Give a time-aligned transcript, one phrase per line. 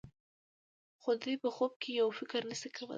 [1.01, 2.89] خو دوی په خوب کې هم یو فکر نشي کولای.